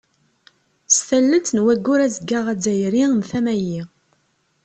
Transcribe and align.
S 0.95 0.97
tallelt 1.07 1.47
n 1.53 1.63
Waggur 1.63 1.99
azeggaɣ 2.05 2.45
azzayri 2.53 3.03
n 3.07 3.21
tama-agi. 3.29 3.81